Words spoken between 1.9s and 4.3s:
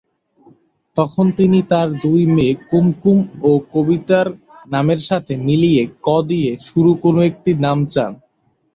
দুই মেয়ে কুমকুম ও কবিতার